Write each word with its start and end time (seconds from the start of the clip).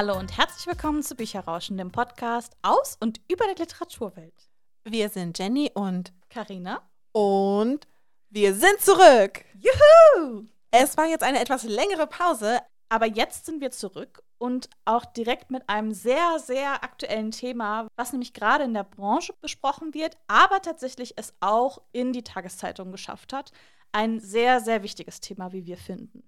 Hallo 0.00 0.18
und 0.18 0.34
herzlich 0.34 0.66
willkommen 0.66 1.02
zu 1.02 1.14
Bücherrauschen, 1.14 1.76
dem 1.76 1.92
Podcast 1.92 2.56
aus 2.62 2.96
und 3.00 3.20
über 3.30 3.44
der 3.44 3.56
Literaturwelt. 3.56 4.48
Wir 4.82 5.10
sind 5.10 5.38
Jenny 5.38 5.70
und 5.74 6.14
Karina. 6.30 6.88
Und 7.12 7.86
wir 8.30 8.54
sind 8.54 8.80
zurück. 8.80 9.44
Juhu! 9.58 10.46
Es 10.70 10.96
war 10.96 11.04
jetzt 11.04 11.22
eine 11.22 11.38
etwas 11.38 11.64
längere 11.64 12.06
Pause, 12.06 12.60
aber 12.88 13.04
jetzt 13.08 13.44
sind 13.44 13.60
wir 13.60 13.72
zurück 13.72 14.22
und 14.38 14.70
auch 14.86 15.04
direkt 15.04 15.50
mit 15.50 15.68
einem 15.68 15.92
sehr, 15.92 16.38
sehr 16.38 16.82
aktuellen 16.82 17.30
Thema, 17.30 17.86
was 17.96 18.12
nämlich 18.12 18.32
gerade 18.32 18.64
in 18.64 18.72
der 18.72 18.84
Branche 18.84 19.34
besprochen 19.42 19.92
wird, 19.92 20.16
aber 20.28 20.62
tatsächlich 20.62 21.12
es 21.18 21.34
auch 21.40 21.82
in 21.92 22.14
die 22.14 22.24
Tageszeitung 22.24 22.90
geschafft 22.90 23.34
hat. 23.34 23.52
Ein 23.92 24.18
sehr, 24.18 24.60
sehr 24.60 24.82
wichtiges 24.82 25.20
Thema, 25.20 25.52
wie 25.52 25.66
wir 25.66 25.76
finden. 25.76 26.22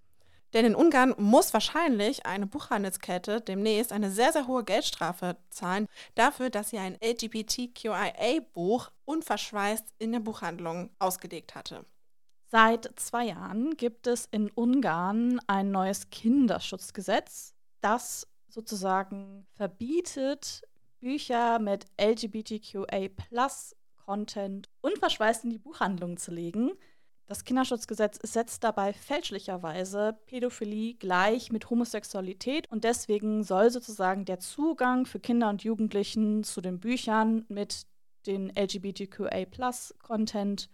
Denn 0.52 0.66
in 0.66 0.74
Ungarn 0.74 1.14
muss 1.16 1.54
wahrscheinlich 1.54 2.26
eine 2.26 2.46
Buchhandelskette 2.46 3.40
demnächst 3.40 3.90
eine 3.92 4.10
sehr, 4.10 4.32
sehr 4.32 4.46
hohe 4.46 4.64
Geldstrafe 4.64 5.38
zahlen 5.50 5.86
dafür, 6.14 6.50
dass 6.50 6.68
sie 6.70 6.78
ein 6.78 6.98
LGBTQIA-Buch 7.02 8.90
unverschweißt 9.04 9.94
in 9.98 10.12
der 10.12 10.20
Buchhandlung 10.20 10.90
ausgelegt 10.98 11.54
hatte. 11.54 11.84
Seit 12.48 12.90
zwei 12.96 13.24
Jahren 13.24 13.76
gibt 13.78 14.06
es 14.06 14.28
in 14.30 14.50
Ungarn 14.50 15.40
ein 15.46 15.70
neues 15.70 16.10
Kinderschutzgesetz, 16.10 17.54
das 17.80 18.28
sozusagen 18.48 19.46
verbietet, 19.54 20.68
Bücher 21.00 21.58
mit 21.58 21.86
LGBTQA-Content 21.98 24.68
unverschweißt 24.82 25.44
in 25.44 25.50
die 25.50 25.58
Buchhandlung 25.58 26.18
zu 26.18 26.30
legen. 26.30 26.72
Das 27.32 27.44
Kinderschutzgesetz 27.44 28.18
setzt 28.22 28.62
dabei 28.62 28.92
fälschlicherweise 28.92 30.18
Pädophilie 30.26 30.96
gleich 30.96 31.50
mit 31.50 31.70
Homosexualität 31.70 32.70
und 32.70 32.84
deswegen 32.84 33.42
soll 33.42 33.70
sozusagen 33.70 34.26
der 34.26 34.38
Zugang 34.38 35.06
für 35.06 35.18
Kinder 35.18 35.48
und 35.48 35.64
Jugendlichen 35.64 36.44
zu 36.44 36.60
den 36.60 36.78
Büchern 36.78 37.46
mit 37.48 37.86
den 38.26 38.52
LGBTQA-Content 38.54 40.68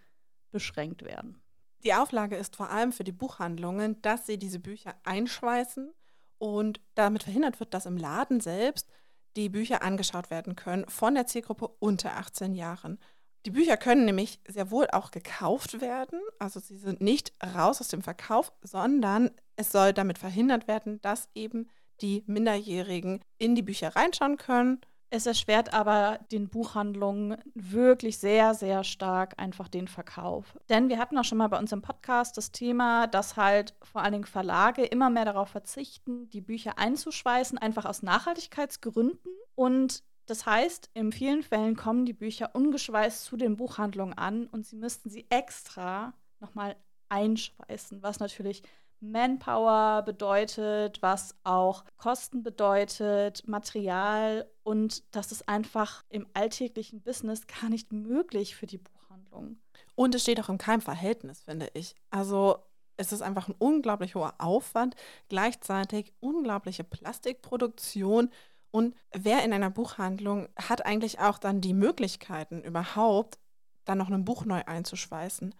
beschränkt 0.50 1.04
werden. 1.04 1.40
Die 1.84 1.94
Auflage 1.94 2.34
ist 2.34 2.56
vor 2.56 2.70
allem 2.70 2.90
für 2.90 3.04
die 3.04 3.12
Buchhandlungen, 3.12 4.02
dass 4.02 4.26
sie 4.26 4.36
diese 4.36 4.58
Bücher 4.58 4.96
einschweißen 5.04 5.94
und 6.38 6.80
damit 6.96 7.22
verhindert 7.22 7.60
wird, 7.60 7.72
dass 7.72 7.86
im 7.86 7.96
Laden 7.96 8.40
selbst 8.40 8.90
die 9.36 9.48
Bücher 9.48 9.82
angeschaut 9.82 10.30
werden 10.30 10.56
können 10.56 10.88
von 10.88 11.14
der 11.14 11.28
Zielgruppe 11.28 11.68
unter 11.78 12.16
18 12.16 12.56
Jahren. 12.56 12.98
Die 13.46 13.50
Bücher 13.50 13.76
können 13.76 14.04
nämlich 14.04 14.40
sehr 14.46 14.70
wohl 14.70 14.88
auch 14.90 15.10
gekauft 15.10 15.80
werden. 15.80 16.20
Also 16.38 16.60
sie 16.60 16.76
sind 16.76 17.00
nicht 17.00 17.32
raus 17.54 17.80
aus 17.80 17.88
dem 17.88 18.02
Verkauf, 18.02 18.52
sondern 18.62 19.30
es 19.56 19.72
soll 19.72 19.92
damit 19.92 20.18
verhindert 20.18 20.68
werden, 20.68 21.00
dass 21.02 21.28
eben 21.34 21.68
die 22.00 22.24
Minderjährigen 22.26 23.20
in 23.38 23.54
die 23.54 23.62
Bücher 23.62 23.94
reinschauen 23.94 24.36
können. 24.36 24.80
Es 25.10 25.24
erschwert 25.24 25.72
aber 25.72 26.18
den 26.30 26.50
Buchhandlungen 26.50 27.38
wirklich 27.54 28.18
sehr, 28.18 28.52
sehr 28.52 28.84
stark 28.84 29.34
einfach 29.38 29.68
den 29.68 29.88
Verkauf. 29.88 30.58
Denn 30.68 30.90
wir 30.90 30.98
hatten 30.98 31.16
auch 31.16 31.24
schon 31.24 31.38
mal 31.38 31.48
bei 31.48 31.58
uns 31.58 31.72
im 31.72 31.80
Podcast 31.80 32.36
das 32.36 32.52
Thema, 32.52 33.06
dass 33.06 33.36
halt 33.36 33.74
vor 33.82 34.02
allen 34.02 34.12
Dingen 34.12 34.26
Verlage 34.26 34.84
immer 34.84 35.08
mehr 35.08 35.24
darauf 35.24 35.48
verzichten, 35.48 36.28
die 36.28 36.42
Bücher 36.42 36.78
einzuschweißen, 36.78 37.56
einfach 37.56 37.86
aus 37.86 38.02
Nachhaltigkeitsgründen. 38.02 39.30
Und 39.54 40.02
das 40.28 40.44
heißt, 40.44 40.90
in 40.92 41.10
vielen 41.10 41.42
Fällen 41.42 41.74
kommen 41.74 42.04
die 42.04 42.12
Bücher 42.12 42.54
ungeschweißt 42.54 43.24
zu 43.24 43.38
den 43.38 43.56
Buchhandlungen 43.56 44.12
an 44.12 44.46
und 44.46 44.66
sie 44.66 44.76
müssten 44.76 45.08
sie 45.08 45.26
extra 45.30 46.12
nochmal 46.38 46.76
einschweißen, 47.08 48.02
was 48.02 48.20
natürlich 48.20 48.62
Manpower 49.00 50.02
bedeutet, 50.02 51.00
was 51.00 51.34
auch 51.44 51.84
Kosten 51.96 52.42
bedeutet, 52.42 53.48
Material 53.48 54.46
und 54.64 55.02
das 55.14 55.32
ist 55.32 55.48
einfach 55.48 56.04
im 56.10 56.26
alltäglichen 56.34 57.00
Business 57.00 57.46
gar 57.60 57.70
nicht 57.70 57.90
möglich 57.90 58.54
für 58.54 58.66
die 58.66 58.78
Buchhandlung. 58.78 59.56
Und 59.94 60.14
es 60.14 60.22
steht 60.22 60.40
auch 60.40 60.50
in 60.50 60.58
keinem 60.58 60.82
Verhältnis, 60.82 61.40
finde 61.40 61.70
ich. 61.72 61.94
Also 62.10 62.58
es 62.98 63.12
ist 63.12 63.22
einfach 63.22 63.48
ein 63.48 63.54
unglaublich 63.58 64.14
hoher 64.14 64.34
Aufwand, 64.36 64.94
gleichzeitig 65.30 66.12
unglaubliche 66.20 66.84
Plastikproduktion 66.84 68.30
und 68.70 68.94
wer 69.12 69.44
in 69.44 69.52
einer 69.52 69.70
Buchhandlung 69.70 70.48
hat 70.56 70.84
eigentlich 70.84 71.20
auch 71.20 71.38
dann 71.38 71.60
die 71.60 71.74
Möglichkeiten 71.74 72.62
überhaupt, 72.62 73.38
dann 73.84 73.98
noch 73.98 74.10
ein 74.10 74.24
Buch 74.24 74.44
neu 74.44 74.62
einzuschweißen? 74.64 75.54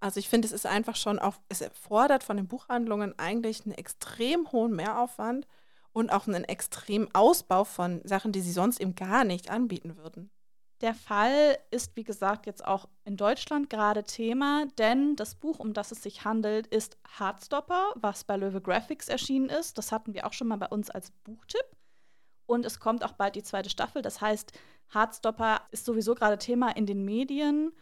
Also 0.00 0.20
ich 0.20 0.28
finde, 0.28 0.46
es 0.46 0.52
ist 0.52 0.66
einfach 0.66 0.96
schon 0.96 1.18
auch, 1.18 1.34
es 1.48 1.60
erfordert 1.60 2.22
von 2.22 2.36
den 2.36 2.46
Buchhandlungen 2.46 3.18
eigentlich 3.18 3.64
einen 3.64 3.74
extrem 3.74 4.52
hohen 4.52 4.76
Mehraufwand 4.76 5.46
und 5.92 6.10
auch 6.10 6.28
einen 6.28 6.44
extremen 6.44 7.12
Ausbau 7.14 7.64
von 7.64 8.00
Sachen, 8.04 8.30
die 8.30 8.40
sie 8.40 8.52
sonst 8.52 8.80
eben 8.80 8.94
gar 8.94 9.24
nicht 9.24 9.50
anbieten 9.50 9.96
würden. 9.96 10.30
Der 10.80 10.94
Fall 10.94 11.58
ist, 11.72 11.96
wie 11.96 12.04
gesagt, 12.04 12.46
jetzt 12.46 12.64
auch 12.64 12.88
in 13.04 13.16
Deutschland 13.16 13.68
gerade 13.68 14.04
Thema, 14.04 14.66
denn 14.78 15.16
das 15.16 15.34
Buch, 15.34 15.58
um 15.58 15.72
das 15.72 15.90
es 15.90 16.04
sich 16.04 16.24
handelt, 16.24 16.68
ist 16.68 16.98
Hardstopper, 17.18 17.94
was 17.96 18.22
bei 18.22 18.36
Löwe 18.36 18.60
Graphics 18.60 19.08
erschienen 19.08 19.48
ist. 19.48 19.76
Das 19.76 19.90
hatten 19.90 20.14
wir 20.14 20.24
auch 20.24 20.32
schon 20.32 20.46
mal 20.46 20.58
bei 20.58 20.68
uns 20.68 20.88
als 20.88 21.10
Buchtipp. 21.24 21.64
Und 22.48 22.64
es 22.64 22.80
kommt 22.80 23.04
auch 23.04 23.12
bald 23.12 23.36
die 23.36 23.42
zweite 23.42 23.68
Staffel. 23.68 24.00
Das 24.00 24.20
heißt, 24.22 24.52
Hardstopper 24.88 25.60
ist 25.70 25.84
sowieso 25.84 26.14
gerade 26.14 26.38
Thema 26.38 26.74
in 26.74 26.86
den 26.86 27.04
Medien. 27.04 27.72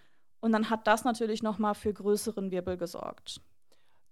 Und 0.40 0.52
dann 0.52 0.68
hat 0.68 0.86
das 0.86 1.04
natürlich 1.04 1.42
nochmal 1.42 1.74
für 1.74 1.94
größeren 1.94 2.50
Wirbel 2.50 2.76
gesorgt. 2.76 3.40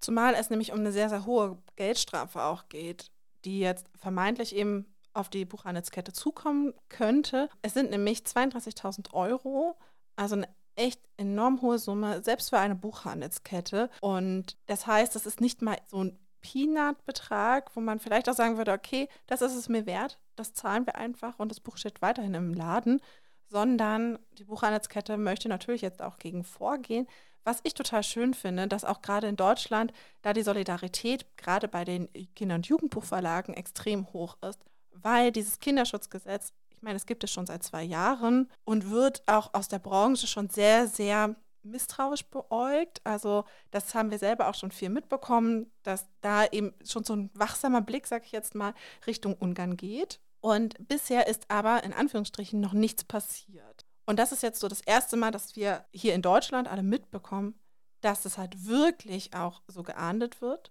Zumal 0.01 0.35
es 0.35 0.51
nämlich 0.51 0.73
um 0.73 0.79
eine 0.79 0.93
sehr, 0.93 1.09
sehr 1.09 1.27
hohe 1.27 1.59
Geldstrafe 1.75 2.43
auch 2.43 2.69
geht, 2.69 3.11
die 3.45 3.59
jetzt 3.59 3.87
vermeintlich 3.97 4.55
eben 4.55 4.95
auf 5.13 5.29
die 5.29 5.45
Buchhandelskette 5.45 6.13
zukommen 6.13 6.73
könnte. 6.89 7.49
Es 7.63 7.75
sind 7.75 7.91
nämlich 7.91 8.21
32.000 8.21 9.13
Euro, 9.13 9.77
also 10.15 10.37
eine 10.37 10.49
echt 10.77 11.01
enorm 11.17 11.63
hohe 11.63 11.79
Summe, 11.79 12.23
selbst 12.23 12.51
für 12.51 12.59
eine 12.59 12.75
Buchhandelskette. 12.75 13.91
Und 14.01 14.57
das 14.67 14.87
heißt, 14.87 15.15
das 15.15 15.27
ist 15.27 15.41
nicht 15.41 15.63
mal 15.63 15.79
so 15.89 16.05
ein 16.05 16.19
Peanut-Betrag, 16.45 17.75
wo 17.75 17.81
man 17.81 17.99
vielleicht 17.99 18.29
auch 18.29 18.35
sagen 18.35 18.59
würde, 18.59 18.73
okay, 18.73 19.09
das 19.27 19.41
ist 19.41 19.55
es 19.55 19.71
mir 19.71 19.87
wert, 19.87 20.21
das 20.37 20.53
zahlen 20.53 20.87
wir 20.87 20.97
einfach 20.97 21.39
und 21.39 21.49
das 21.51 21.61
Buch 21.61 21.79
steht 21.79 22.03
weiterhin 22.03 22.35
im 22.35 22.53
Laden, 22.53 23.01
sondern 23.49 24.19
die 24.33 24.45
Buchhandelskette 24.45 25.17
möchte 25.17 25.49
natürlich 25.49 25.81
jetzt 25.81 26.03
auch 26.03 26.19
gegen 26.19 26.45
vorgehen. 26.45 27.07
Was 27.45 27.61
ich 27.63 27.73
total 27.73 28.03
schön 28.03 28.35
finde, 28.35 28.69
dass 28.69 28.85
auch 28.85 29.01
gerade 29.01 29.27
in 29.27 29.37
Deutschland, 29.37 29.93
da 30.23 30.35
die 30.35 30.43
Solidarität 30.43 31.27
gerade 31.39 31.67
bei 31.67 31.85
den 31.85 32.09
Kinder- 32.35 32.57
und 32.57 32.67
Jugendbuchverlagen 32.67 33.55
extrem 33.55 34.13
hoch 34.13 34.37
ist, 34.43 34.61
weil 34.93 35.33
dieses 35.33 35.59
Kinderschutzgesetz, 35.61 36.53
ich 36.69 36.83
meine, 36.83 36.97
es 36.97 37.07
gibt 37.07 37.25
es 37.25 37.31
schon 37.31 37.47
seit 37.47 37.63
zwei 37.63 37.83
Jahren 37.83 38.51
und 38.65 38.91
wird 38.91 39.23
auch 39.27 39.55
aus 39.55 39.69
der 39.69 39.79
Branche 39.79 40.27
schon 40.27 40.51
sehr, 40.51 40.89
sehr 40.89 41.37
misstrauisch 41.65 42.25
beäugt. 42.27 43.01
Also 43.05 43.45
das 43.71 43.95
haben 43.95 44.11
wir 44.11 44.19
selber 44.19 44.49
auch 44.49 44.55
schon 44.55 44.71
viel 44.71 44.91
mitbekommen, 44.91 45.73
dass 45.83 46.07
da 46.21 46.47
eben 46.47 46.75
schon 46.85 47.05
so 47.05 47.15
ein 47.15 47.31
wachsamer 47.35 47.81
Blick, 47.81 48.07
sag 48.07 48.25
ich 48.25 48.33
jetzt 48.33 48.55
mal, 48.55 48.75
Richtung 49.07 49.35
Ungarn 49.35 49.77
geht. 49.77 50.21
Und 50.41 50.77
bisher 50.89 51.27
ist 51.27 51.51
aber 51.51 51.85
in 51.85 51.93
Anführungsstrichen 51.93 52.61
noch 52.61 52.75
nichts 52.75 53.05
passiert. 53.05 53.87
Und 54.07 54.19
das 54.19 54.33
ist 54.33 54.43
jetzt 54.43 54.61
so 54.61 54.69
das 54.69 54.83
erste 54.83 55.17
Mal, 55.17 55.31
dass 55.31 55.57
wir 55.57 55.85
hier 55.93 56.15
in 56.15 56.23
Deutschland 56.23 56.69
alle 56.69 56.83
mitbekommen, 56.83 57.59
dass 58.03 58.27
es 58.27 58.37
halt 58.37 58.67
wirklich 58.67 59.35
auch 59.35 59.63
so 59.67 59.83
geahndet 59.83 60.43
wird. 60.43 60.71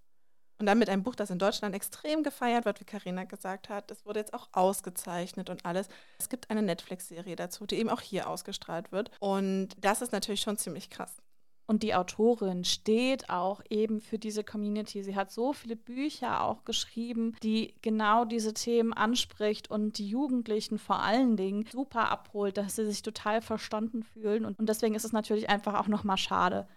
Und 0.63 0.67
damit 0.67 0.87
ein 0.87 1.03
Buch, 1.03 1.15
das 1.15 1.29
in 1.29 1.39
Deutschland 1.39 1.75
extrem 1.75 2.23
gefeiert 2.23 2.63
wird, 2.63 2.79
wie 2.79 2.85
Karina 2.85 3.25
gesagt 3.25 3.67
hat. 3.67 3.91
Es 3.91 4.05
wurde 4.05 4.21
jetzt 4.21 4.33
auch 4.33 4.47
ausgezeichnet 4.53 5.49
und 5.49 5.65
alles. 5.65 5.89
Es 6.17 6.29
gibt 6.29 6.49
eine 6.49 6.61
Netflix-Serie 6.61 7.35
dazu, 7.35 7.65
die 7.65 7.75
eben 7.75 7.89
auch 7.89 7.99
hier 7.99 8.29
ausgestrahlt 8.29 8.93
wird. 8.93 9.11
Und 9.19 9.71
das 9.81 10.01
ist 10.01 10.13
natürlich 10.13 10.39
schon 10.39 10.55
ziemlich 10.55 10.89
krass. 10.89 11.17
Und 11.65 11.83
die 11.83 11.93
Autorin 11.93 12.63
steht 12.63 13.29
auch 13.29 13.61
eben 13.69 13.99
für 13.99 14.17
diese 14.17 14.45
Community. 14.45 15.03
Sie 15.03 15.17
hat 15.17 15.33
so 15.33 15.51
viele 15.51 15.75
Bücher 15.75 16.41
auch 16.45 16.63
geschrieben, 16.63 17.35
die 17.43 17.75
genau 17.81 18.23
diese 18.23 18.53
Themen 18.53 18.93
anspricht 18.93 19.69
und 19.69 19.97
die 19.97 20.07
Jugendlichen 20.07 20.79
vor 20.79 21.01
allen 21.01 21.35
Dingen 21.35 21.65
super 21.69 22.09
abholt, 22.09 22.55
dass 22.55 22.77
sie 22.77 22.85
sich 22.85 23.01
total 23.01 23.41
verstanden 23.41 24.03
fühlen. 24.03 24.45
Und, 24.45 24.57
und 24.59 24.69
deswegen 24.69 24.95
ist 24.95 25.03
es 25.03 25.11
natürlich 25.11 25.49
einfach 25.49 25.77
auch 25.77 25.89
nochmal 25.89 26.17
schade, 26.17 26.69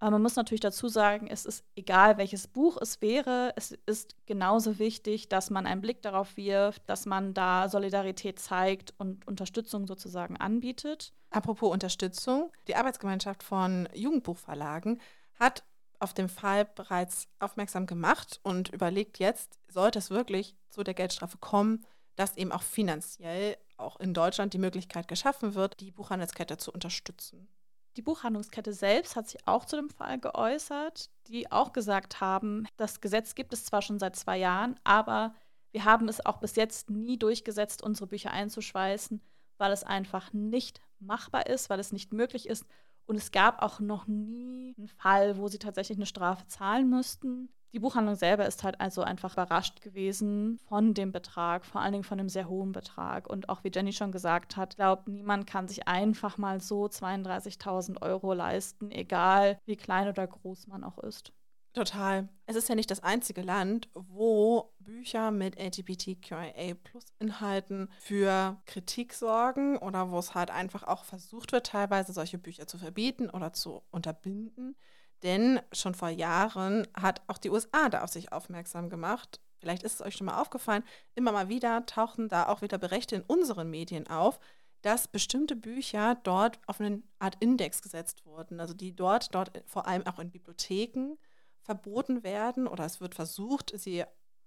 aber 0.00 0.12
man 0.12 0.22
muss 0.22 0.36
natürlich 0.36 0.60
dazu 0.62 0.88
sagen, 0.88 1.26
es 1.26 1.44
ist 1.44 1.62
egal, 1.76 2.16
welches 2.16 2.48
Buch 2.48 2.78
es 2.80 3.02
wäre, 3.02 3.52
es 3.56 3.72
ist 3.84 4.16
genauso 4.24 4.78
wichtig, 4.78 5.28
dass 5.28 5.50
man 5.50 5.66
einen 5.66 5.82
Blick 5.82 6.00
darauf 6.00 6.38
wirft, 6.38 6.88
dass 6.88 7.04
man 7.04 7.34
da 7.34 7.68
Solidarität 7.68 8.38
zeigt 8.38 8.94
und 8.96 9.28
Unterstützung 9.28 9.86
sozusagen 9.86 10.38
anbietet. 10.38 11.12
Apropos 11.28 11.70
Unterstützung, 11.70 12.50
die 12.66 12.76
Arbeitsgemeinschaft 12.76 13.42
von 13.42 13.90
Jugendbuchverlagen 13.94 15.02
hat 15.38 15.64
auf 15.98 16.14
den 16.14 16.30
Fall 16.30 16.64
bereits 16.64 17.28
aufmerksam 17.38 17.84
gemacht 17.84 18.40
und 18.42 18.70
überlegt 18.70 19.18
jetzt, 19.18 19.58
sollte 19.68 19.98
es 19.98 20.08
wirklich 20.08 20.56
zu 20.70 20.82
der 20.82 20.94
Geldstrafe 20.94 21.36
kommen, 21.36 21.84
dass 22.16 22.38
eben 22.38 22.52
auch 22.52 22.62
finanziell 22.62 23.58
auch 23.76 24.00
in 24.00 24.14
Deutschland 24.14 24.54
die 24.54 24.58
Möglichkeit 24.58 25.08
geschaffen 25.08 25.54
wird, 25.54 25.80
die 25.80 25.90
Buchhandelskette 25.90 26.56
zu 26.56 26.72
unterstützen. 26.72 27.48
Die 27.96 28.02
Buchhandlungskette 28.02 28.72
selbst 28.72 29.16
hat 29.16 29.28
sich 29.28 29.46
auch 29.46 29.64
zu 29.64 29.76
dem 29.76 29.90
Fall 29.90 30.18
geäußert, 30.18 31.10
die 31.26 31.50
auch 31.50 31.72
gesagt 31.72 32.20
haben, 32.20 32.66
das 32.76 33.00
Gesetz 33.00 33.34
gibt 33.34 33.52
es 33.52 33.64
zwar 33.64 33.82
schon 33.82 33.98
seit 33.98 34.16
zwei 34.16 34.38
Jahren, 34.38 34.78
aber 34.84 35.34
Wir 35.72 35.84
haben 35.84 36.08
es 36.08 36.24
auch 36.24 36.38
bis 36.38 36.56
jetzt 36.56 36.90
nie 36.90 37.18
durchgesetzt, 37.18 37.82
unsere 37.82 38.08
Bücher 38.08 38.32
einzuschweißen, 38.32 39.20
weil 39.58 39.72
es 39.72 39.84
einfach 39.84 40.32
nicht 40.32 40.80
machbar 40.98 41.46
ist, 41.46 41.70
weil 41.70 41.80
es 41.80 41.92
nicht 41.92 42.12
möglich 42.12 42.48
ist. 42.48 42.64
Und 43.06 43.16
es 43.16 43.30
gab 43.30 43.62
auch 43.62 43.80
noch 43.80 44.06
nie 44.06 44.74
einen 44.76 44.88
Fall, 44.88 45.36
wo 45.36 45.48
sie 45.48 45.58
tatsächlich 45.58 45.98
eine 45.98 46.06
Strafe 46.06 46.46
zahlen 46.46 46.88
müssten. 46.88 47.48
Die 47.72 47.78
Buchhandlung 47.78 48.16
selber 48.16 48.46
ist 48.46 48.64
halt 48.64 48.80
also 48.80 49.02
einfach 49.02 49.34
überrascht 49.34 49.80
gewesen 49.80 50.58
von 50.68 50.92
dem 50.92 51.12
Betrag, 51.12 51.64
vor 51.64 51.80
allen 51.80 51.92
Dingen 51.92 52.04
von 52.04 52.18
einem 52.18 52.28
sehr 52.28 52.48
hohen 52.48 52.72
Betrag. 52.72 53.30
Und 53.30 53.48
auch 53.48 53.62
wie 53.62 53.70
Jenny 53.72 53.92
schon 53.92 54.10
gesagt 54.10 54.56
hat, 54.56 54.74
glaubt 54.76 55.06
niemand 55.06 55.46
kann 55.46 55.68
sich 55.68 55.86
einfach 55.86 56.36
mal 56.36 56.60
so 56.60 56.86
32.000 56.86 58.02
Euro 58.02 58.34
leisten, 58.34 58.90
egal 58.90 59.60
wie 59.66 59.76
klein 59.76 60.08
oder 60.08 60.26
groß 60.26 60.66
man 60.66 60.82
auch 60.82 60.98
ist. 60.98 61.32
Total. 61.72 62.28
Es 62.46 62.56
ist 62.56 62.68
ja 62.68 62.74
nicht 62.74 62.90
das 62.90 63.04
einzige 63.04 63.42
Land, 63.42 63.88
wo 63.94 64.72
Bücher 64.80 65.30
mit 65.30 65.56
LGBTQIA-Plus-Inhalten 65.56 67.88
für 68.00 68.60
Kritik 68.66 69.14
sorgen 69.14 69.78
oder 69.78 70.10
wo 70.10 70.18
es 70.18 70.34
halt 70.34 70.50
einfach 70.50 70.82
auch 70.82 71.04
versucht 71.04 71.52
wird, 71.52 71.68
teilweise 71.68 72.12
solche 72.12 72.38
Bücher 72.38 72.66
zu 72.66 72.76
verbieten 72.76 73.30
oder 73.30 73.52
zu 73.52 73.84
unterbinden. 73.92 74.74
Denn 75.22 75.60
schon 75.72 75.94
vor 75.94 76.08
Jahren 76.08 76.86
hat 76.94 77.22
auch 77.26 77.38
die 77.38 77.50
USA 77.50 77.88
da 77.88 78.02
auf 78.02 78.10
sich 78.10 78.32
aufmerksam 78.32 78.88
gemacht. 78.88 79.40
Vielleicht 79.58 79.82
ist 79.82 79.94
es 79.94 80.02
euch 80.02 80.16
schon 80.16 80.26
mal 80.26 80.40
aufgefallen, 80.40 80.84
immer 81.14 81.32
mal 81.32 81.48
wieder 81.48 81.84
tauchen 81.84 82.28
da 82.28 82.48
auch 82.48 82.62
wieder 82.62 82.78
Berichte 82.78 83.16
in 83.16 83.22
unseren 83.22 83.68
Medien 83.68 84.06
auf, 84.06 84.40
dass 84.82 85.08
bestimmte 85.08 85.56
Bücher 85.56 86.16
dort 86.22 86.58
auf 86.66 86.80
eine 86.80 87.02
Art 87.18 87.36
Index 87.40 87.82
gesetzt 87.82 88.24
wurden. 88.24 88.60
Also 88.60 88.72
die 88.72 88.96
dort, 88.96 89.34
dort 89.34 89.62
vor 89.66 89.86
allem 89.86 90.06
auch 90.06 90.18
in 90.18 90.30
Bibliotheken 90.30 91.18
verboten 91.60 92.22
werden 92.22 92.66
oder 92.66 92.86
es 92.86 93.00
wird 93.02 93.14
versucht, 93.14 93.72
sie 93.78 94.04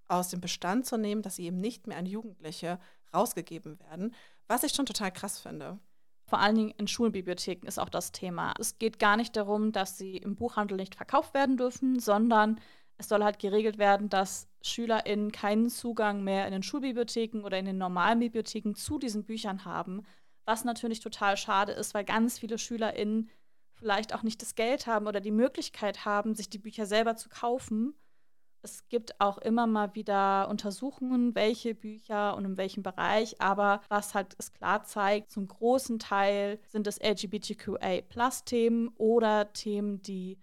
aus 0.07 0.29
dem 0.29 0.41
Bestand 0.41 0.85
zu 0.85 0.97
nehmen, 0.97 1.21
dass 1.21 1.35
sie 1.35 1.45
eben 1.45 1.59
nicht 1.59 1.87
mehr 1.87 1.97
an 1.97 2.05
Jugendliche 2.05 2.79
rausgegeben 3.13 3.79
werden, 3.79 4.13
was 4.47 4.63
ich 4.63 4.73
schon 4.73 4.87
total 4.87 5.11
krass 5.11 5.39
finde. 5.39 5.79
Vor 6.33 6.39
allen 6.39 6.55
Dingen 6.55 6.73
in 6.79 6.87
Schulbibliotheken 6.87 7.67
ist 7.67 7.77
auch 7.77 7.89
das 7.89 8.11
Thema. 8.11 8.55
Es 8.59 8.79
geht 8.79 8.97
gar 8.97 9.17
nicht 9.17 9.35
darum, 9.35 9.71
dass 9.71 9.99
sie 9.99 10.17
im 10.17 10.35
Buchhandel 10.35 10.77
nicht 10.77 10.95
verkauft 10.95 11.35
werden 11.35 11.57
dürfen, 11.57 11.99
sondern 11.99 12.59
es 12.97 13.07
soll 13.07 13.23
halt 13.23 13.37
geregelt 13.37 13.77
werden, 13.77 14.09
dass 14.09 14.47
SchülerInnen 14.63 15.31
keinen 15.31 15.69
Zugang 15.69 16.23
mehr 16.23 16.47
in 16.47 16.51
den 16.51 16.63
Schulbibliotheken 16.63 17.43
oder 17.43 17.59
in 17.59 17.65
den 17.65 17.77
normalen 17.77 18.17
Bibliotheken 18.17 18.73
zu 18.73 18.97
diesen 18.97 19.25
Büchern 19.25 19.63
haben. 19.63 20.07
Was 20.43 20.63
natürlich 20.63 21.01
total 21.01 21.37
schade 21.37 21.73
ist, 21.73 21.93
weil 21.93 22.03
ganz 22.03 22.39
viele 22.39 22.57
SchülerInnen 22.57 23.29
vielleicht 23.75 24.15
auch 24.15 24.23
nicht 24.23 24.41
das 24.41 24.55
Geld 24.55 24.87
haben 24.87 25.05
oder 25.05 25.21
die 25.21 25.29
Möglichkeit 25.29 26.03
haben, 26.03 26.33
sich 26.33 26.49
die 26.49 26.57
Bücher 26.57 26.87
selber 26.87 27.15
zu 27.15 27.29
kaufen. 27.29 27.93
Es 28.63 28.87
gibt 28.87 29.19
auch 29.19 29.37
immer 29.39 29.67
mal 29.67 29.93
wieder 29.93 30.47
Untersuchungen, 30.49 31.35
welche 31.35 31.75
Bücher 31.75 32.35
und 32.37 32.45
in 32.45 32.57
welchem 32.57 32.81
Bereich, 32.81 33.41
aber 33.41 33.81
was 33.89 34.15
halt 34.15 34.35
es 34.39 34.53
klar 34.53 34.85
zeigt, 34.85 35.31
zum 35.31 35.47
großen 35.47 35.99
Teil 35.99 36.59
sind 36.69 36.87
es 36.87 36.97
LGBTQA-Plus-Themen 36.99 38.87
oder 38.97 39.51
Themen, 39.51 40.01
die 40.01 40.39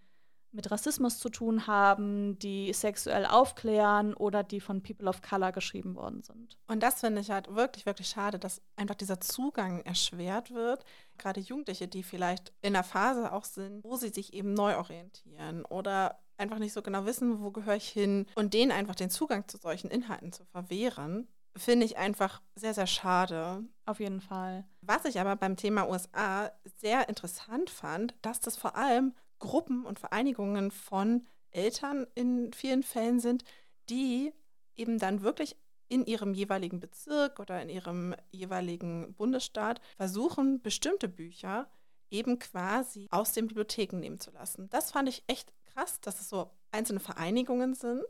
mit 0.52 0.70
Rassismus 0.70 1.18
zu 1.18 1.28
tun 1.28 1.66
haben, 1.66 2.38
die 2.38 2.72
sexuell 2.72 3.24
aufklären 3.24 4.14
oder 4.14 4.42
die 4.42 4.60
von 4.60 4.82
People 4.82 5.08
of 5.08 5.22
Color 5.22 5.52
geschrieben 5.52 5.94
worden 5.94 6.22
sind. 6.22 6.58
Und 6.66 6.82
das 6.82 7.00
finde 7.00 7.20
ich 7.20 7.30
halt 7.30 7.54
wirklich, 7.54 7.86
wirklich 7.86 8.08
schade, 8.08 8.38
dass 8.38 8.60
einfach 8.76 8.96
dieser 8.96 9.20
Zugang 9.20 9.80
erschwert 9.82 10.52
wird. 10.52 10.84
Gerade 11.18 11.40
Jugendliche, 11.40 11.86
die 11.86 12.02
vielleicht 12.02 12.52
in 12.62 12.74
einer 12.74 12.84
Phase 12.84 13.32
auch 13.32 13.44
sind, 13.44 13.84
wo 13.84 13.96
sie 13.96 14.08
sich 14.08 14.34
eben 14.34 14.54
neu 14.54 14.76
orientieren 14.76 15.64
oder 15.64 16.18
einfach 16.40 16.58
nicht 16.58 16.72
so 16.72 16.82
genau 16.82 17.06
wissen, 17.06 17.40
wo 17.40 17.50
gehöre 17.50 17.76
ich 17.76 17.88
hin 17.88 18.26
und 18.34 18.54
denen 18.54 18.72
einfach 18.72 18.94
den 18.94 19.10
Zugang 19.10 19.46
zu 19.46 19.58
solchen 19.58 19.90
Inhalten 19.90 20.32
zu 20.32 20.44
verwehren, 20.46 21.28
finde 21.56 21.86
ich 21.86 21.96
einfach 21.96 22.40
sehr, 22.54 22.74
sehr 22.74 22.86
schade. 22.86 23.64
Auf 23.86 24.00
jeden 24.00 24.20
Fall. 24.20 24.64
Was 24.80 25.04
ich 25.04 25.20
aber 25.20 25.36
beim 25.36 25.56
Thema 25.56 25.88
USA 25.88 26.50
sehr 26.76 27.08
interessant 27.08 27.70
fand, 27.70 28.14
dass 28.22 28.40
das 28.40 28.56
vor 28.56 28.76
allem 28.76 29.14
Gruppen 29.38 29.84
und 29.84 29.98
Vereinigungen 29.98 30.70
von 30.70 31.26
Eltern 31.50 32.06
in 32.14 32.52
vielen 32.52 32.82
Fällen 32.82 33.20
sind, 33.20 33.44
die 33.88 34.32
eben 34.76 34.98
dann 34.98 35.22
wirklich 35.22 35.56
in 35.88 36.06
ihrem 36.06 36.34
jeweiligen 36.34 36.78
Bezirk 36.78 37.40
oder 37.40 37.60
in 37.60 37.68
ihrem 37.68 38.14
jeweiligen 38.30 39.12
Bundesstaat 39.14 39.80
versuchen, 39.96 40.62
bestimmte 40.62 41.08
Bücher 41.08 41.68
eben 42.10 42.38
quasi 42.38 43.08
aus 43.10 43.32
den 43.32 43.48
Bibliotheken 43.48 43.98
nehmen 43.98 44.20
zu 44.20 44.30
lassen. 44.30 44.68
Das 44.70 44.92
fand 44.92 45.08
ich 45.08 45.24
echt 45.26 45.52
krass, 45.72 46.00
dass 46.00 46.20
es 46.20 46.28
so 46.28 46.50
einzelne 46.72 47.00
Vereinigungen 47.00 47.74
sind, 47.74 48.04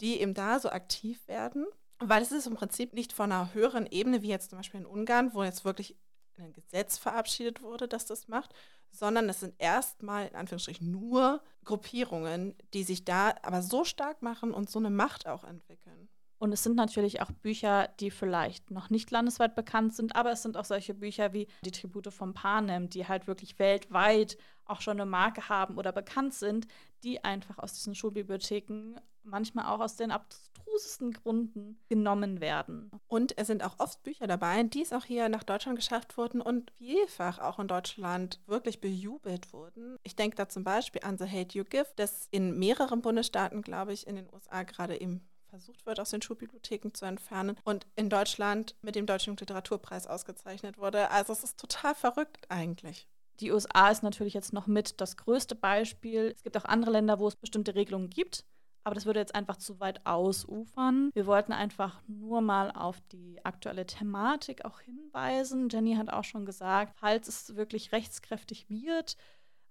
die 0.00 0.20
eben 0.20 0.34
da 0.34 0.60
so 0.60 0.70
aktiv 0.70 1.26
werden, 1.28 1.66
weil 1.98 2.22
es 2.22 2.32
ist 2.32 2.46
im 2.46 2.54
Prinzip 2.54 2.94
nicht 2.94 3.12
von 3.12 3.32
einer 3.32 3.52
höheren 3.54 3.86
Ebene, 3.86 4.22
wie 4.22 4.28
jetzt 4.28 4.50
zum 4.50 4.58
Beispiel 4.58 4.80
in 4.80 4.86
Ungarn, 4.86 5.34
wo 5.34 5.42
jetzt 5.42 5.64
wirklich 5.64 5.96
ein 6.38 6.52
Gesetz 6.52 6.98
verabschiedet 6.98 7.62
wurde, 7.62 7.88
das 7.88 8.06
das 8.06 8.28
macht, 8.28 8.54
sondern 8.90 9.28
es 9.28 9.40
sind 9.40 9.54
erstmal 9.58 10.28
in 10.28 10.36
Anführungsstrichen 10.36 10.90
nur 10.90 11.42
Gruppierungen, 11.64 12.56
die 12.74 12.84
sich 12.84 13.04
da 13.04 13.34
aber 13.42 13.62
so 13.62 13.84
stark 13.84 14.22
machen 14.22 14.54
und 14.54 14.70
so 14.70 14.78
eine 14.78 14.90
Macht 14.90 15.26
auch 15.26 15.44
entwickeln. 15.44 16.08
Und 16.38 16.52
es 16.52 16.62
sind 16.62 16.76
natürlich 16.76 17.20
auch 17.20 17.30
Bücher, 17.30 17.88
die 18.00 18.10
vielleicht 18.10 18.70
noch 18.70 18.90
nicht 18.90 19.10
landesweit 19.10 19.54
bekannt 19.54 19.94
sind, 19.94 20.14
aber 20.14 20.32
es 20.32 20.42
sind 20.42 20.56
auch 20.56 20.64
solche 20.64 20.94
Bücher 20.94 21.32
wie 21.32 21.48
die 21.64 21.72
Tribute 21.72 22.12
von 22.12 22.32
Panem, 22.32 22.88
die 22.88 23.06
halt 23.06 23.26
wirklich 23.26 23.58
weltweit 23.58 24.38
auch 24.64 24.80
schon 24.80 25.00
eine 25.00 25.10
Marke 25.10 25.48
haben 25.48 25.78
oder 25.78 25.92
bekannt 25.92 26.34
sind, 26.34 26.66
die 27.02 27.24
einfach 27.24 27.58
aus 27.58 27.72
diesen 27.72 27.94
Schulbibliotheken 27.94 28.96
manchmal 29.24 29.66
auch 29.66 29.80
aus 29.80 29.96
den 29.96 30.10
abstrusesten 30.10 31.12
Gründen 31.12 31.78
genommen 31.88 32.40
werden. 32.40 32.90
Und 33.08 33.36
es 33.36 33.46
sind 33.46 33.64
auch 33.64 33.78
oft 33.78 34.02
Bücher 34.02 34.26
dabei, 34.26 34.62
die 34.62 34.82
es 34.82 34.92
auch 34.92 35.04
hier 35.04 35.28
nach 35.28 35.44
Deutschland 35.44 35.76
geschafft 35.76 36.16
wurden 36.16 36.40
und 36.40 36.70
vielfach 36.78 37.38
auch 37.38 37.58
in 37.58 37.68
Deutschland 37.68 38.40
wirklich 38.46 38.80
bejubelt 38.80 39.52
wurden. 39.52 39.96
Ich 40.02 40.16
denke 40.16 40.36
da 40.36 40.48
zum 40.48 40.64
Beispiel 40.64 41.02
an 41.04 41.18
The 41.18 41.26
Hate 41.26 41.58
You 41.58 41.64
Give, 41.64 41.88
das 41.96 42.28
in 42.30 42.58
mehreren 42.58 43.02
Bundesstaaten, 43.02 43.62
glaube 43.62 43.92
ich, 43.92 44.06
in 44.06 44.16
den 44.16 44.32
USA 44.32 44.62
gerade 44.62 45.00
eben 45.00 45.26
versucht 45.48 45.86
wird, 45.86 46.00
aus 46.00 46.10
den 46.10 46.22
Schulbibliotheken 46.22 46.90
zu 46.92 47.04
entfernen 47.04 47.56
und 47.64 47.86
in 47.96 48.10
Deutschland 48.10 48.76
mit 48.82 48.94
dem 48.94 49.06
Deutschen 49.06 49.36
Literaturpreis 49.36 50.06
ausgezeichnet 50.06 50.78
wurde. 50.78 51.10
Also 51.10 51.32
es 51.32 51.44
ist 51.44 51.58
total 51.58 51.94
verrückt 51.94 52.46
eigentlich. 52.48 53.08
Die 53.40 53.52
USA 53.52 53.90
ist 53.90 54.02
natürlich 54.02 54.34
jetzt 54.34 54.52
noch 54.52 54.66
mit 54.66 55.00
das 55.00 55.16
größte 55.16 55.54
Beispiel. 55.54 56.32
Es 56.34 56.42
gibt 56.42 56.56
auch 56.56 56.64
andere 56.64 56.90
Länder, 56.90 57.18
wo 57.18 57.28
es 57.28 57.36
bestimmte 57.36 57.74
Regelungen 57.74 58.10
gibt. 58.10 58.44
Aber 58.84 58.94
das 58.94 59.04
würde 59.04 59.20
jetzt 59.20 59.34
einfach 59.34 59.56
zu 59.56 59.80
weit 59.80 60.06
ausufern. 60.06 61.10
Wir 61.12 61.26
wollten 61.26 61.52
einfach 61.52 62.00
nur 62.06 62.40
mal 62.40 62.70
auf 62.70 63.00
die 63.12 63.38
aktuelle 63.44 63.84
Thematik 63.84 64.64
auch 64.64 64.80
hinweisen. 64.80 65.68
Jenny 65.68 65.94
hat 65.96 66.10
auch 66.10 66.24
schon 66.24 66.46
gesagt, 66.46 66.96
falls 66.98 67.28
es 67.28 67.54
wirklich 67.54 67.92
rechtskräftig 67.92 68.70
wird, 68.70 69.16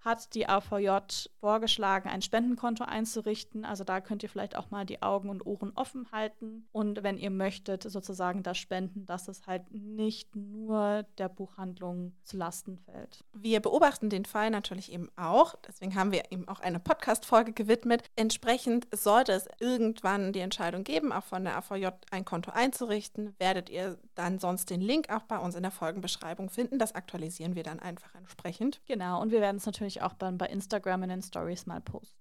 hat 0.08 0.34
die 0.34 0.48
AVJ 0.48 1.28
vorgeschlagen, 1.40 2.10
ein 2.10 2.22
Spendenkonto 2.22 2.86
einzurichten. 2.86 3.66
Also 3.66 3.84
da 3.84 4.02
könnt 4.02 4.24
ihr 4.24 4.30
vielleicht 4.30 4.56
auch 4.56 4.72
mal 4.72 4.86
die 4.86 5.04
Augen 5.04 5.30
und 5.30 5.46
Ohren 5.46 5.74
offen 5.76 6.08
halten. 6.12 6.68
Und 6.72 7.04
wenn 7.04 7.18
ihr 7.18 7.30
möchtet, 7.30 7.84
sozusagen 7.84 8.42
das 8.42 8.58
spenden, 8.58 9.06
dass 9.06 9.28
es 9.28 9.46
halt 9.46 9.72
nicht 9.72 10.36
nur 10.36 11.04
der 11.18 11.30
Buchhandlung 11.30 12.14
zu 12.24 12.38
Lasten 12.38 12.78
fällt. 12.78 13.26
Wir 13.34 13.60
beobachten 13.60 14.10
den 14.10 14.26
Fall 14.26 14.50
natürlich 14.50 14.92
eben 14.92 15.10
auch. 15.18 15.56
Deswegen 15.68 15.96
haben 15.96 16.12
wir 16.12 16.32
eben 16.32 16.48
auch 16.48 16.62
eine 16.62 16.80
Podcast-Folge 16.80 17.52
gewidmet. 17.52 18.04
Entsprechend 18.16 18.88
sollte 18.96 19.34
es 19.34 19.48
irgendwann 19.60 20.32
die 20.32 20.40
Entscheidung 20.40 20.86
geben, 20.86 21.12
auch 21.12 21.24
von 21.24 21.44
der 21.44 21.58
AVJ 21.58 21.88
ein 22.12 22.24
Konto 22.24 22.52
einzurichten, 22.52 23.36
werdet 23.40 23.70
ihr 23.70 23.98
dann 24.16 24.40
sonst 24.40 24.70
den 24.70 24.80
Link 24.80 25.10
auch 25.10 25.24
bei 25.24 25.38
uns 25.38 25.56
in 25.56 25.64
der 25.64 25.72
Folgenbeschreibung 25.72 26.50
finden. 26.50 26.80
Das 26.80 26.96
aktualisieren 26.96 27.56
wir 27.56 27.64
dann 27.64 27.80
einfach 27.80 28.16
entsprechend. 28.16 28.80
Genau, 28.86 29.22
und 29.22 29.32
wir 29.32 29.42
werden 29.42 29.58
es 29.58 29.66
natürlich 29.66 29.97
natürlich 29.98 30.02
auch 30.02 30.14
dann 30.18 30.38
bei 30.38 30.48
Instagram 30.48 31.04
in 31.04 31.10
den 31.10 31.22
Stories 31.22 31.66
mal 31.66 31.82
posten. 31.82 32.16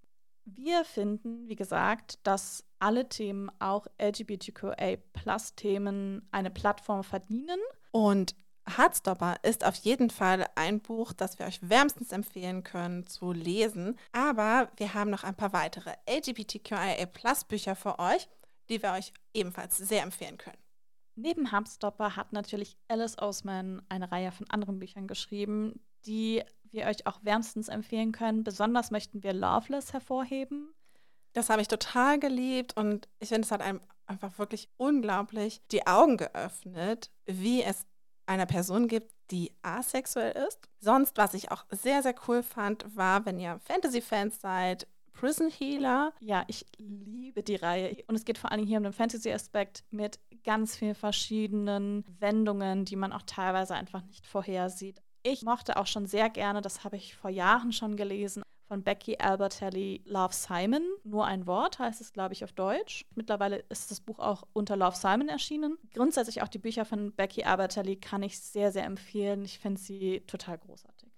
Wir 0.44 0.84
finden, 0.84 1.48
wie 1.48 1.54
gesagt, 1.56 2.20
dass 2.22 2.62
alle 2.78 3.08
Themen, 3.08 3.50
auch 3.58 3.88
LGBTQA-Plus-Themen, 4.00 6.28
eine 6.30 6.50
Plattform 6.50 7.02
verdienen. 7.02 7.58
Und 7.90 8.36
Hardstopper 8.68 9.38
ist 9.42 9.64
auf 9.64 9.74
jeden 9.76 10.10
Fall 10.10 10.44
ein 10.54 10.80
Buch, 10.80 11.12
das 11.12 11.38
wir 11.38 11.46
euch 11.46 11.58
wärmstens 11.68 12.12
empfehlen 12.12 12.62
können 12.62 13.06
zu 13.06 13.32
lesen. 13.32 13.98
Aber 14.12 14.70
wir 14.76 14.94
haben 14.94 15.10
noch 15.10 15.24
ein 15.24 15.34
paar 15.34 15.52
weitere 15.52 15.94
LGBTQIA-Plus-Bücher 16.08 17.74
für 17.74 17.98
euch, 17.98 18.28
die 18.68 18.80
wir 18.82 18.92
euch 18.92 19.12
ebenfalls 19.34 19.76
sehr 19.78 20.04
empfehlen 20.04 20.38
können. 20.38 20.58
Neben 21.16 21.50
Hubstopper 21.50 22.14
hat 22.14 22.32
natürlich 22.32 22.76
Alice 22.88 23.18
Osman 23.18 23.82
eine 23.88 24.12
Reihe 24.12 24.30
von 24.30 24.48
anderen 24.50 24.78
Büchern 24.78 25.08
geschrieben, 25.08 25.80
die 26.06 26.42
wir 26.72 26.86
euch 26.86 27.06
auch 27.06 27.18
wärmstens 27.22 27.68
empfehlen 27.68 28.12
können. 28.12 28.44
Besonders 28.44 28.90
möchten 28.90 29.22
wir 29.22 29.32
Loveless 29.32 29.92
hervorheben. 29.92 30.74
Das 31.32 31.50
habe 31.50 31.62
ich 31.62 31.68
total 31.68 32.18
geliebt 32.18 32.76
und 32.76 33.08
ich 33.18 33.28
finde, 33.28 33.42
es 33.42 33.50
hat 33.50 33.60
einem 33.60 33.80
einfach 34.06 34.38
wirklich 34.38 34.68
unglaublich 34.76 35.60
die 35.70 35.86
Augen 35.86 36.16
geöffnet, 36.16 37.10
wie 37.26 37.62
es 37.62 37.84
einer 38.26 38.46
Person 38.46 38.88
gibt, 38.88 39.12
die 39.30 39.52
asexuell 39.62 40.32
ist. 40.48 40.68
Sonst, 40.78 41.16
was 41.16 41.34
ich 41.34 41.50
auch 41.50 41.64
sehr, 41.70 42.02
sehr 42.02 42.14
cool 42.28 42.42
fand, 42.42 42.96
war, 42.96 43.26
wenn 43.26 43.38
ihr 43.38 43.58
Fantasy-Fans 43.64 44.40
seid, 44.40 44.86
Prison 45.12 45.50
Healer. 45.50 46.12
Ja, 46.20 46.44
ich 46.46 46.66
liebe 46.78 47.42
die 47.42 47.56
Reihe. 47.56 47.96
Und 48.06 48.14
es 48.14 48.24
geht 48.24 48.38
vor 48.38 48.52
allem 48.52 48.66
hier 48.66 48.78
um 48.78 48.84
den 48.84 48.92
Fantasy-Aspekt 48.92 49.84
mit 49.90 50.20
ganz 50.44 50.76
vielen 50.76 50.94
verschiedenen 50.94 52.04
Wendungen, 52.20 52.84
die 52.84 52.96
man 52.96 53.12
auch 53.12 53.22
teilweise 53.22 53.74
einfach 53.74 54.02
nicht 54.04 54.26
vorhersieht. 54.26 55.02
Ich 55.28 55.42
mochte 55.42 55.76
auch 55.76 55.88
schon 55.88 56.06
sehr 56.06 56.30
gerne, 56.30 56.60
das 56.60 56.84
habe 56.84 56.94
ich 56.94 57.16
vor 57.16 57.30
Jahren 57.30 57.72
schon 57.72 57.96
gelesen, 57.96 58.44
von 58.68 58.84
Becky 58.84 59.16
Albertelli 59.18 60.00
Love 60.04 60.32
Simon. 60.32 60.84
Nur 61.02 61.26
ein 61.26 61.48
Wort 61.48 61.80
heißt 61.80 62.00
es, 62.00 62.12
glaube 62.12 62.32
ich, 62.32 62.44
auf 62.44 62.52
Deutsch. 62.52 63.04
Mittlerweile 63.16 63.56
ist 63.68 63.90
das 63.90 64.00
Buch 64.00 64.20
auch 64.20 64.44
unter 64.52 64.76
Love 64.76 64.94
Simon 64.94 65.28
erschienen. 65.28 65.78
Grundsätzlich 65.92 66.42
auch 66.42 66.48
die 66.48 66.60
Bücher 66.60 66.84
von 66.84 67.12
Becky 67.12 67.42
Albertelli 67.42 67.96
kann 67.96 68.22
ich 68.22 68.38
sehr, 68.38 68.70
sehr 68.70 68.84
empfehlen. 68.84 69.44
Ich 69.44 69.58
finde 69.58 69.80
sie 69.80 70.20
total 70.28 70.58
großartig. 70.58 71.10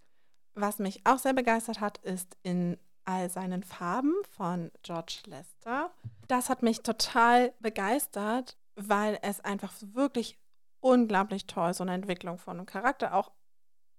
Was 0.55 0.79
mich 0.79 1.05
auch 1.05 1.19
sehr 1.19 1.35
begeistert 1.35 1.81
hat, 1.81 1.99
ist 1.99 2.35
in 2.43 2.79
all 3.05 3.29
seinen 3.29 3.63
Farben 3.63 4.15
von 4.31 4.71
George 4.83 5.19
Lester. 5.27 5.91
Das 6.29 6.49
hat 6.49 6.63
mich 6.63 6.81
total 6.83 7.53
begeistert, 7.61 8.57
weil 8.75 9.19
es 9.21 9.41
einfach 9.41 9.75
wirklich 9.93 10.39
unglaublich 10.81 11.47
toll 11.47 11.75
so 11.75 11.85
eine 11.85 11.93
Entwicklung 11.93 12.39
von 12.39 12.57
einem 12.57 12.65
Charakter 12.65 13.13
auch 13.13 13.33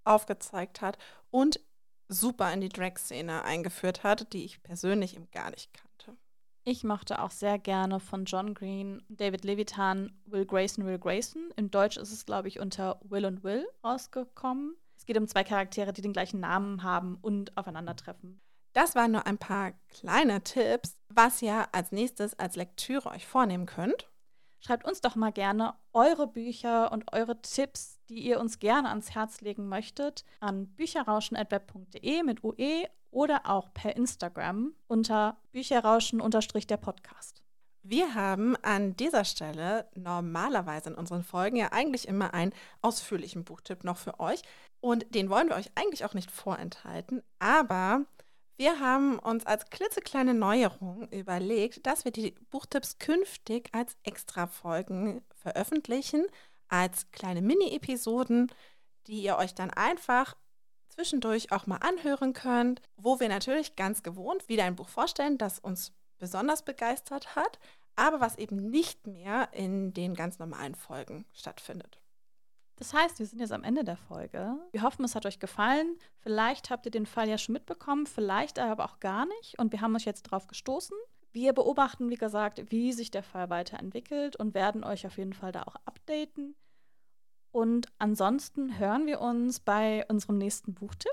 aufgezeigt 0.10 0.82
hat 0.82 0.98
und 1.32 1.60
super 2.08 2.52
in 2.52 2.62
die 2.62 2.70
Drag-Szene 2.70 3.44
eingeführt 3.44 4.04
hat, 4.04 4.34
die 4.34 4.44
ich 4.44 4.64
persönlich 4.64 5.16
eben 5.16 5.30
gar 5.32 5.52
nicht 5.52 5.74
kannte. 5.74 6.18
Ich 6.66 6.84
mochte 6.84 7.22
auch 7.22 7.32
sehr 7.32 7.58
gerne 7.58 8.00
von 8.00 8.26
John 8.26 8.54
Green, 8.54 9.02
David 9.08 9.46
Levitan, 9.46 10.12
Will 10.26 10.46
Grayson, 10.46 10.86
Will 10.86 11.00
Grayson. 11.00 11.52
Im 11.56 11.72
Deutsch 11.72 11.98
ist 11.98 12.12
es, 12.12 12.26
glaube 12.26 12.48
ich, 12.48 12.60
unter 12.60 13.00
Will 13.04 13.26
und 13.26 13.44
Will 13.44 13.68
rausgekommen. 13.84 14.76
Es 14.98 15.06
geht 15.06 15.18
um 15.18 15.28
zwei 15.28 15.44
Charaktere, 15.44 15.94
die 15.94 16.02
den 16.02 16.14
gleichen 16.14 16.40
Namen 16.40 16.84
haben 16.84 17.18
und 17.22 17.56
aufeinandertreffen. 17.58 18.42
Das 18.74 18.96
waren 18.96 19.12
nur 19.12 19.26
ein 19.26 19.38
paar 19.38 19.72
kleine 19.90 20.44
Tipps, 20.44 20.98
was 21.08 21.42
ihr 21.42 21.74
als 21.74 21.92
nächstes 21.92 22.38
als 22.38 22.56
Lektüre 22.56 23.10
euch 23.10 23.26
vornehmen 23.26 23.66
könnt. 23.66 24.10
Schreibt 24.60 24.86
uns 24.86 25.02
doch 25.02 25.16
mal 25.16 25.32
gerne 25.32 25.74
eure 25.94 26.28
Bücher 26.28 26.92
und 26.92 27.14
eure 27.14 27.42
Tipps, 27.42 28.00
die 28.10 28.20
ihr 28.20 28.40
uns 28.40 28.60
gerne 28.60 28.90
ans 28.90 29.16
Herz 29.16 29.42
legen 29.42 29.70
möchtet, 29.70 30.26
an 30.42 30.68
bücherrauschen.web.de 30.68 32.24
mit 32.24 32.44
UE 32.44 32.86
oder 33.12 33.42
auch 33.46 33.74
per 33.74 33.96
Instagram 33.96 34.74
unter 34.88 35.38
bücherrauschen-der 35.52 36.78
Podcast. 36.78 37.44
Wir 37.82 38.14
haben 38.14 38.56
an 38.58 38.96
dieser 38.98 39.24
Stelle 39.24 39.88
normalerweise 39.96 40.90
in 40.90 40.96
unseren 40.96 41.24
Folgen 41.24 41.56
ja 41.56 41.72
eigentlich 41.72 42.08
immer 42.08 42.34
einen 42.34 42.54
ausführlichen 42.82 43.46
Buchtipp 43.46 43.84
noch 43.84 43.98
für 43.98 44.20
euch. 44.20 44.42
Und 44.82 45.16
den 45.16 45.30
wollen 45.30 45.50
wir 45.50 45.56
euch 45.56 45.72
eigentlich 45.76 46.06
auch 46.06 46.14
nicht 46.14 46.30
vorenthalten. 46.30 47.24
Aber 47.40 48.06
wir 48.60 48.82
haben 48.82 49.20
uns 49.20 49.46
als 49.46 49.70
klitzekleine 49.70 50.34
Neuerung 50.34 51.08
überlegt, 51.12 51.88
dass 51.88 52.04
wir 52.04 52.12
die 52.12 52.36
Buchtipps 52.50 53.00
künftig 53.00 53.70
als 53.72 53.96
Extra-Folgen 54.04 55.22
veröffentlichen, 55.34 56.26
als 56.68 57.10
kleine 57.12 57.42
Mini-Episoden, 57.42 58.52
die 59.08 59.22
ihr 59.22 59.38
euch 59.38 59.56
dann 59.56 59.70
einfach 59.70 60.36
zwischendurch 60.90 61.54
auch 61.54 61.68
mal 61.68 61.78
anhören 61.78 62.34
könnt, 62.34 62.82
wo 62.98 63.22
wir 63.22 63.30
natürlich 63.30 63.78
ganz 63.78 64.04
gewohnt 64.04 64.50
wieder 64.50 64.66
ein 64.66 64.76
Buch 64.76 64.90
vorstellen, 64.90 65.38
das 65.38 65.60
uns 65.60 65.94
besonders 66.18 66.66
begeistert 66.66 67.38
hat, 67.38 67.60
aber 67.96 68.20
was 68.20 68.38
eben 68.38 68.58
nicht 68.70 69.08
mehr 69.08 69.48
in 69.54 69.94
den 69.94 70.16
ganz 70.16 70.38
normalen 70.38 70.76
Folgen 70.76 71.26
stattfindet. 71.32 72.02
Das 72.80 72.94
heißt, 72.94 73.20
wir 73.20 73.26
sind 73.26 73.40
jetzt 73.40 73.52
am 73.52 73.66
Ende 73.66 73.84
der 73.84 73.98
Folge. 73.98 74.56
Wir 74.72 74.84
hoffen, 74.84 75.04
es 75.04 75.14
hat 75.14 75.26
euch 75.26 75.40
gefallen. 75.40 75.98
Vielleicht 76.22 76.70
habt 76.70 76.86
ihr 76.86 76.92
den 76.92 77.06
Fall 77.06 77.28
ja 77.28 77.38
schon 77.38 77.54
mitbekommen, 77.54 78.08
vielleicht 78.08 78.58
aber 78.58 78.86
auch 78.86 79.02
gar 79.02 79.26
nicht. 79.26 79.60
Und 79.60 79.74
wir 79.74 79.82
haben 79.82 79.96
euch 79.98 80.06
jetzt 80.06 80.24
drauf 80.24 80.48
gestoßen. 80.48 80.96
Wir 81.34 81.52
beobachten, 81.52 82.10
wie 82.10 82.16
gesagt, 82.16 82.72
wie 82.72 82.94
sich 82.94 83.12
der 83.12 83.22
Fall 83.22 83.50
weiterentwickelt 83.50 84.38
und 84.38 84.54
werden 84.54 84.86
euch 84.86 85.06
auf 85.06 85.18
jeden 85.18 85.34
Fall 85.34 85.52
da 85.52 85.64
auch 85.64 85.76
updaten. 85.86 86.56
Und 87.52 87.88
ansonsten 87.98 88.80
hören 88.80 89.06
wir 89.06 89.20
uns 89.20 89.60
bei 89.60 90.06
unserem 90.08 90.38
nächsten 90.38 90.74
Buchtipp. 90.74 91.12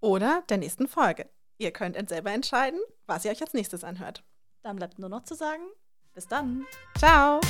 Oder 0.00 0.42
der 0.48 0.58
nächsten 0.58 0.88
Folge. 0.88 1.30
Ihr 1.58 1.70
könnt 1.70 1.96
selber 2.08 2.32
entscheiden, 2.32 2.80
was 3.06 3.24
ihr 3.24 3.30
euch 3.30 3.40
als 3.40 3.54
nächstes 3.54 3.84
anhört. 3.84 4.24
Dann 4.62 4.76
bleibt 4.76 4.98
nur 4.98 5.08
noch 5.08 5.22
zu 5.22 5.34
sagen, 5.34 5.62
bis 6.12 6.26
dann. 6.26 6.66
Ciao. 6.98 7.40